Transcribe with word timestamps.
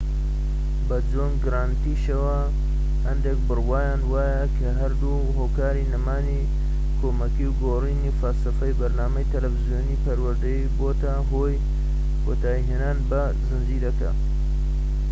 بە 0.87 0.97
جۆن 1.11 1.31
گرانتیشەوە 1.43 2.39
هەندێک 3.07 3.37
بڕوایان 3.47 4.01
وایە 4.11 4.43
کە 4.57 4.69
هەردوو 4.81 5.33
هۆکاری 5.39 5.89
نەمانی 5.93 6.41
کۆمەکیی 6.99 7.49
و 7.51 7.57
گۆڕینی 7.63 8.15
فەلسەفەی 8.19 8.77
بەرنامەی 8.79 9.29
تەلەڤیزۆنیی 9.31 10.01
پەروەردەیی 10.03 10.71
بۆتە 10.79 11.13
هۆی 11.31 11.63
کۆتایی 12.25 12.67
هێنان 12.69 12.97
بە 13.09 13.21
زنجیرەکە 13.47 14.11